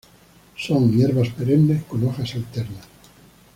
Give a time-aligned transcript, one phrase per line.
[0.57, 2.87] Son hierbas perennes con hojas alternas.